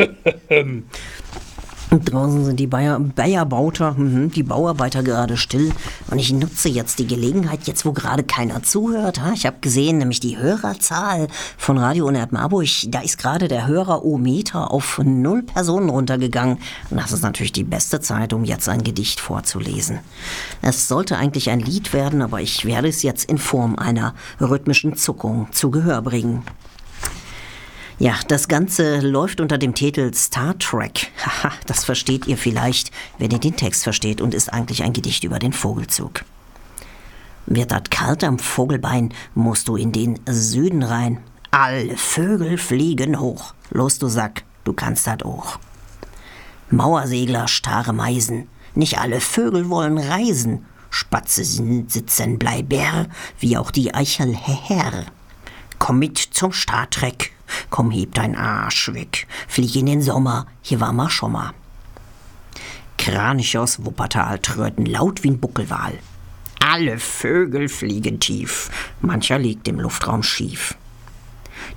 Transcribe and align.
Draußen 1.90 2.44
sind 2.44 2.60
die 2.60 2.68
Bayer, 2.68 3.00
Bayerbauter, 3.00 3.94
mhm, 3.94 4.30
die 4.30 4.44
Bauarbeiter 4.44 5.02
gerade 5.02 5.36
still. 5.36 5.72
Und 6.08 6.20
ich 6.20 6.32
nutze 6.32 6.68
jetzt 6.68 7.00
die 7.00 7.06
Gelegenheit, 7.06 7.66
jetzt 7.66 7.84
wo 7.84 7.92
gerade 7.92 8.22
keiner 8.22 8.62
zuhört. 8.62 9.20
Ich 9.34 9.44
habe 9.44 9.56
gesehen, 9.60 9.98
nämlich 9.98 10.20
die 10.20 10.38
Hörerzahl 10.38 11.26
von 11.58 11.78
Radio 11.78 12.06
Unert 12.06 12.30
Marburg, 12.30 12.68
da 12.88 13.00
ist 13.00 13.18
gerade 13.18 13.48
der 13.48 13.66
Hörer-O-Meter 13.66 14.70
auf 14.70 15.00
null 15.02 15.42
Personen 15.42 15.90
runtergegangen. 15.90 16.58
Und 16.90 16.96
das 16.96 17.10
ist 17.10 17.22
natürlich 17.22 17.52
die 17.52 17.64
beste 17.64 18.00
Zeit, 18.00 18.32
um 18.32 18.44
jetzt 18.44 18.68
ein 18.68 18.84
Gedicht 18.84 19.18
vorzulesen. 19.18 19.98
Es 20.62 20.86
sollte 20.86 21.16
eigentlich 21.16 21.50
ein 21.50 21.60
Lied 21.60 21.92
werden, 21.92 22.22
aber 22.22 22.40
ich 22.40 22.64
werde 22.64 22.86
es 22.86 23.02
jetzt 23.02 23.28
in 23.28 23.38
Form 23.38 23.76
einer 23.76 24.14
rhythmischen 24.40 24.94
Zuckung 24.94 25.48
zu 25.50 25.72
Gehör 25.72 26.02
bringen. 26.02 26.44
Ja, 28.00 28.14
das 28.28 28.48
Ganze 28.48 29.00
läuft 29.00 29.42
unter 29.42 29.58
dem 29.58 29.74
Titel 29.74 30.14
Star 30.14 30.58
Trek. 30.58 31.12
Haha, 31.22 31.52
das 31.66 31.84
versteht 31.84 32.26
ihr 32.26 32.38
vielleicht, 32.38 32.90
wenn 33.18 33.30
ihr 33.30 33.38
den 33.38 33.56
Text 33.56 33.82
versteht 33.82 34.22
und 34.22 34.32
ist 34.32 34.50
eigentlich 34.50 34.82
ein 34.82 34.94
Gedicht 34.94 35.22
über 35.22 35.38
den 35.38 35.52
Vogelzug. 35.52 36.24
Wird 37.44 37.72
dat 37.72 37.90
kalt 37.90 38.24
am 38.24 38.38
Vogelbein, 38.38 39.12
musst 39.34 39.68
du 39.68 39.76
in 39.76 39.92
den 39.92 40.18
Süden 40.26 40.82
rein. 40.82 41.18
Alle 41.50 41.94
Vögel 41.98 42.56
fliegen 42.56 43.20
hoch. 43.20 43.52
Los, 43.68 43.98
du 43.98 44.08
Sack, 44.08 44.44
du 44.64 44.72
kannst 44.72 45.06
dat 45.06 45.22
auch. 45.22 45.58
Mauersegler, 46.70 47.48
starre 47.48 47.92
Meisen, 47.92 48.48
nicht 48.74 48.96
alle 48.96 49.20
Vögel 49.20 49.68
wollen 49.68 49.98
reisen. 49.98 50.64
Spatze 50.88 51.44
sitzen 51.44 52.38
bleiber, 52.38 53.08
wie 53.38 53.58
auch 53.58 53.70
die 53.70 53.92
Eichel 53.92 54.34
her. 54.34 55.04
Komm 55.78 55.98
mit 55.98 56.16
zum 56.16 56.52
Star 56.52 56.88
Trek, 56.88 57.32
Komm, 57.70 57.90
heb 57.90 58.14
dein 58.14 58.36
Arsch 58.36 58.92
weg. 58.92 59.26
Flieg 59.48 59.76
in 59.76 59.86
den 59.86 60.02
Sommer, 60.02 60.46
hier 60.62 60.80
war 60.80 60.92
mal 60.92 61.10
schon 61.10 61.32
mal. 61.32 61.52
Kranich 62.98 63.56
aus 63.56 63.84
Wuppertal 63.84 64.38
tröten 64.40 64.86
laut 64.86 65.24
wie 65.24 65.30
ein 65.30 65.40
Buckelwal. 65.40 65.94
Alle 66.60 66.98
Vögel 66.98 67.68
fliegen 67.68 68.20
tief, 68.20 68.70
mancher 69.00 69.38
liegt 69.38 69.66
im 69.68 69.80
Luftraum 69.80 70.22
schief. 70.22 70.76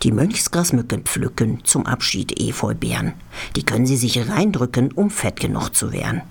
Die 0.02 0.12
Mönchsgrasmücken 0.12 1.04
pflücken 1.04 1.64
zum 1.64 1.86
Abschied 1.86 2.40
Efeubeeren. 2.40 3.14
Die 3.56 3.64
können 3.64 3.86
sie 3.86 3.96
sich 3.96 4.30
reindrücken, 4.30 4.92
um 4.92 5.10
fett 5.10 5.40
genug 5.40 5.70
zu 5.70 5.94
werden. 5.94 6.22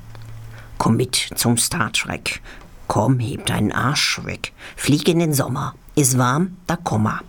Komm 0.78 0.96
mit 0.96 1.30
zum 1.36 1.56
Star 1.56 1.92
Trek. 1.92 2.42
Komm, 2.86 3.18
heb 3.20 3.46
deinen 3.46 3.72
Arsch 3.72 4.20
weg. 4.24 4.52
Flieg 4.76 5.08
in 5.08 5.20
den 5.20 5.32
Sommer. 5.32 5.74
Ist 5.94 6.18
warm, 6.18 6.56
da 6.66 6.76
komm 6.76 7.04
mal. 7.04 7.20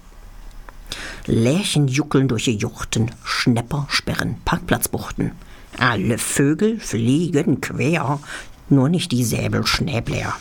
Lärchen 1.26 1.88
juckeln 1.88 2.28
durch 2.28 2.46
die 2.46 2.58
Juchten, 2.58 3.12
Schnepper 3.24 3.86
sperren 3.90 4.36
Parkplatzbuchten. 4.44 5.32
Alle 5.80 6.18
Vögel 6.18 6.80
fliegen 6.80 7.62
quer, 7.62 8.20
nur 8.70 8.90
nicht 8.90 9.12
die 9.12 9.24
Säbelschnäbler. 9.24 10.34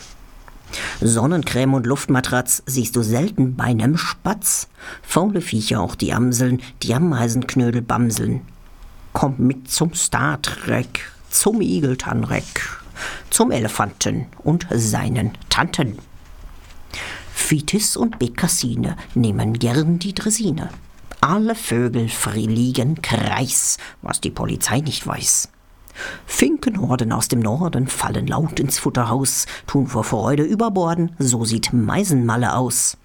Sonnencreme 1.01 1.75
und 1.75 1.85
Luftmatratz 1.85 2.63
siehst 2.65 2.95
du 2.95 3.03
selten 3.03 3.55
bei 3.55 3.73
nem 3.73 3.97
Spatz. 3.97 4.67
Faule 5.01 5.41
Viecher 5.41 5.79
auch 5.79 5.95
die 5.95 6.13
Amseln, 6.13 6.61
die 6.81 6.93
Ameisenknödel 6.93 7.81
bamseln. 7.81 8.41
Komm 9.13 9.35
mit 9.37 9.69
zum 9.69 9.93
Star 9.93 10.41
Trek, 10.41 11.11
zum 11.29 11.61
Igeltanreck, 11.61 12.69
zum 13.29 13.51
Elefanten 13.51 14.25
und 14.43 14.67
seinen 14.71 15.31
Tanten. 15.49 15.97
Fitis 17.53 17.95
und 17.95 18.17
Bekassine 18.17 18.97
nehmen 19.13 19.53
gern 19.53 19.99
die 19.99 20.15
Dresine. 20.15 20.69
Alle 21.21 21.53
Vögel 21.53 22.09
fliegen 22.09 22.99
kreis, 23.03 23.77
was 24.01 24.19
die 24.19 24.31
Polizei 24.31 24.79
nicht 24.79 25.05
weiß. 25.05 25.49
Finkenhorden 26.25 27.11
aus 27.11 27.27
dem 27.27 27.41
Norden 27.41 27.85
fallen 27.85 28.25
laut 28.25 28.59
ins 28.59 28.79
Futterhaus, 28.79 29.45
tun 29.67 29.85
vor 29.85 30.03
Freude 30.03 30.41
überborden, 30.41 31.15
so 31.19 31.45
sieht 31.45 31.73
Meisenmalle 31.73 32.55
aus. 32.55 32.97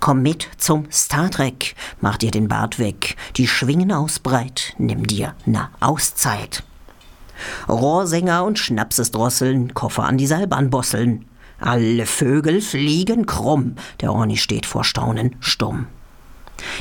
Komm 0.00 0.20
mit 0.20 0.46
zum 0.58 0.84
Star 0.92 1.30
Trek, 1.30 1.74
mach 2.02 2.18
dir 2.18 2.30
den 2.30 2.46
Bart 2.46 2.78
weg, 2.78 3.16
die 3.36 3.48
Schwingen 3.48 3.90
ausbreit, 3.90 4.74
nimm 4.76 5.06
dir 5.06 5.34
ne 5.46 5.70
Auszeit. 5.80 6.62
Rohrsänger 7.70 8.44
und 8.44 8.58
Schnapses 8.58 9.12
drosseln, 9.12 9.72
Koffer 9.72 10.04
an 10.04 10.18
die 10.18 10.26
Seilbahn 10.26 10.68
bosseln. 10.68 11.24
Alle 11.60 12.06
Vögel 12.06 12.60
fliegen 12.60 13.26
krumm, 13.26 13.74
der 14.00 14.12
Orni 14.12 14.36
steht 14.36 14.66
vor 14.66 14.84
Staunen 14.84 15.36
stumm. 15.40 15.86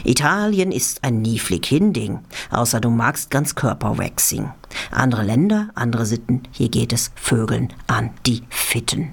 Italien 0.03 0.71
ist 0.71 1.03
ein 1.03 1.21
nieflig 1.21 1.65
Hinding, 1.67 2.19
außer 2.49 2.79
du 2.79 2.89
magst 2.89 3.29
ganz 3.29 3.55
Körperwaxing. 3.55 4.51
Andere 4.91 5.23
Länder, 5.23 5.69
andere 5.75 6.05
Sitten, 6.05 6.43
hier 6.51 6.69
geht 6.69 6.93
es 6.93 7.11
Vögeln 7.15 7.73
an 7.88 8.11
die 8.25 8.43
Fitten. 8.49 9.11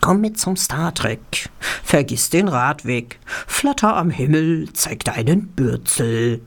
Komm 0.00 0.20
mit 0.20 0.38
zum 0.38 0.56
Star 0.56 0.92
Trek, 0.94 1.48
vergiss 1.82 2.30
den 2.30 2.48
Radweg, 2.48 3.20
flatter 3.46 3.96
am 3.96 4.10
Himmel, 4.10 4.72
zeig 4.72 5.04
deinen 5.04 5.48
Bürzel. 5.48 6.40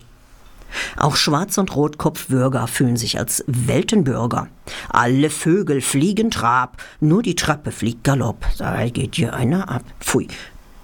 Auch 0.97 1.15
Schwarz- 1.15 1.57
und 1.57 1.75
Rotkopfbürger 1.75 2.67
fühlen 2.67 2.97
sich 2.97 3.19
als 3.19 3.43
Weltenbürger. 3.47 4.47
Alle 4.89 5.29
Vögel 5.29 5.81
fliegen 5.81 6.31
Trab, 6.31 6.81
nur 6.99 7.23
die 7.23 7.35
Trappe 7.35 7.71
fliegt 7.71 8.03
Galopp. 8.03 8.45
Da 8.57 8.87
geht 8.89 9.15
hier 9.15 9.33
einer 9.33 9.69
ab. 9.69 9.83
Pfui. 9.99 10.27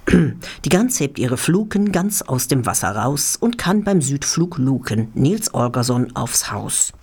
Die 0.65 0.69
Gans 0.69 0.99
hebt 0.99 1.17
ihre 1.17 1.37
Fluken 1.37 1.91
ganz 1.91 2.21
aus 2.21 2.47
dem 2.47 2.65
Wasser 2.65 2.95
raus 2.95 3.37
und 3.39 3.57
kann 3.57 3.83
beim 3.83 4.01
Südflug 4.01 4.57
luken. 4.57 5.09
Nils 5.15 5.53
Olgerson 5.53 6.15
aufs 6.15 6.51
Haus. 6.51 6.93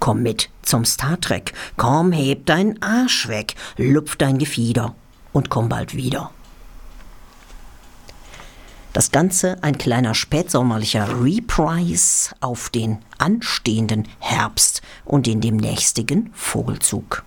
Komm 0.00 0.22
mit 0.22 0.50
zum 0.62 0.84
Star 0.84 1.20
Trek. 1.20 1.52
Komm, 1.76 2.12
heb 2.12 2.46
deinen 2.46 2.82
Arsch 2.82 3.28
weg, 3.28 3.54
lupf 3.76 4.16
dein 4.16 4.38
Gefieder 4.38 4.94
und 5.32 5.50
komm 5.50 5.68
bald 5.68 5.94
wieder. 5.94 6.30
Das 8.98 9.12
Ganze 9.12 9.62
ein 9.62 9.78
kleiner 9.78 10.12
spätsommerlicher 10.12 11.22
Reprise 11.22 12.34
auf 12.40 12.68
den 12.68 12.98
anstehenden 13.18 14.08
Herbst 14.18 14.82
und 15.04 15.28
den 15.28 15.40
demnächstigen 15.40 16.32
Vogelzug. 16.34 17.22